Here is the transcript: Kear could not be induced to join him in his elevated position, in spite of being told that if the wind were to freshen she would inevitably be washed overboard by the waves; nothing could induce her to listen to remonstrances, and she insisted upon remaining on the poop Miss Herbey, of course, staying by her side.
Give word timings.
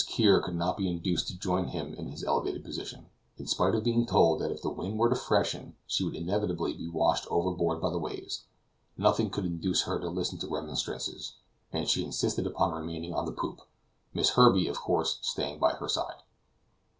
Kear 0.07 0.41
could 0.41 0.55
not 0.55 0.77
be 0.77 0.89
induced 0.89 1.27
to 1.27 1.37
join 1.37 1.67
him 1.67 1.93
in 1.93 2.07
his 2.07 2.23
elevated 2.23 2.63
position, 2.65 3.05
in 3.37 3.45
spite 3.45 3.75
of 3.75 3.83
being 3.83 4.07
told 4.07 4.41
that 4.41 4.49
if 4.49 4.63
the 4.63 4.71
wind 4.71 4.97
were 4.97 5.09
to 5.09 5.15
freshen 5.15 5.75
she 5.85 6.03
would 6.03 6.15
inevitably 6.15 6.73
be 6.73 6.89
washed 6.89 7.27
overboard 7.29 7.79
by 7.79 7.91
the 7.91 7.99
waves; 7.99 8.45
nothing 8.97 9.29
could 9.29 9.45
induce 9.45 9.83
her 9.83 9.99
to 9.99 10.09
listen 10.09 10.39
to 10.39 10.47
remonstrances, 10.47 11.35
and 11.71 11.87
she 11.87 12.03
insisted 12.03 12.47
upon 12.47 12.73
remaining 12.73 13.13
on 13.13 13.27
the 13.27 13.31
poop 13.31 13.61
Miss 14.11 14.31
Herbey, 14.31 14.67
of 14.67 14.79
course, 14.79 15.19
staying 15.21 15.59
by 15.59 15.73
her 15.73 15.87
side. 15.87 16.23